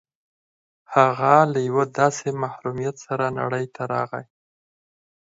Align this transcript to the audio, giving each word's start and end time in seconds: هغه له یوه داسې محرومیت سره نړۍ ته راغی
هغه 0.95 1.33
له 1.51 1.59
یوه 1.69 1.85
داسې 1.99 2.27
محرومیت 2.43 2.95
سره 3.07 3.25
نړۍ 3.39 3.65
ته 3.75 3.81
راغی 3.93 4.25